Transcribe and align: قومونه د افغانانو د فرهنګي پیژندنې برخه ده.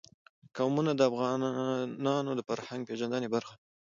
قومونه 0.57 0.91
د 0.95 1.01
افغانانو 1.11 2.31
د 2.35 2.41
فرهنګي 2.47 2.87
پیژندنې 2.89 3.27
برخه 3.35 3.53
ده. 3.57 3.61